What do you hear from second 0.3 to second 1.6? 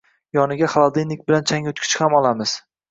Yoniga xolodilnik bilan